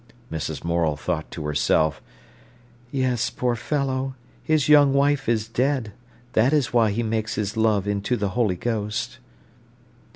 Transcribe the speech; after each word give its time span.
Mrs. 0.31 0.63
Morel 0.63 0.95
thought 0.97 1.29
to 1.29 1.45
herself: 1.45 2.01
"Yes, 2.89 3.29
poor 3.29 3.55
fellow, 3.55 4.15
his 4.41 4.67
young 4.67 4.93
wife 4.95 5.29
is 5.29 5.47
dead; 5.47 5.91
that 6.33 6.53
is 6.53 6.73
why 6.73 6.89
he 6.89 7.03
makes 7.03 7.35
his 7.35 7.55
love 7.55 7.87
into 7.87 8.17
the 8.17 8.29
Holy 8.29 8.55
Ghost." 8.55 9.19